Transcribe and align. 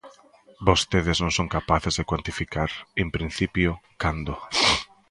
Vostedes 0.67 1.17
non 1.23 1.31
son 1.37 1.47
capaces 1.57 1.93
de 1.95 2.07
cuantificar, 2.09 2.69
en 3.01 3.07
principio, 3.15 3.69
cando. 4.01 4.33